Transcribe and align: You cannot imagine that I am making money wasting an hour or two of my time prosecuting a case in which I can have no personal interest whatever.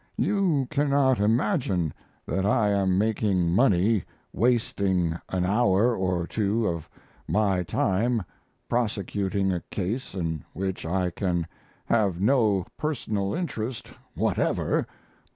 You 0.17 0.65
cannot 0.71 1.19
imagine 1.19 1.93
that 2.25 2.43
I 2.43 2.71
am 2.71 2.97
making 2.97 3.53
money 3.53 4.03
wasting 4.33 5.19
an 5.29 5.45
hour 5.45 5.95
or 5.95 6.25
two 6.25 6.65
of 6.67 6.89
my 7.27 7.61
time 7.61 8.23
prosecuting 8.67 9.51
a 9.51 9.61
case 9.69 10.15
in 10.15 10.43
which 10.53 10.87
I 10.87 11.11
can 11.11 11.45
have 11.85 12.19
no 12.19 12.65
personal 12.79 13.35
interest 13.35 13.91
whatever. 14.15 14.87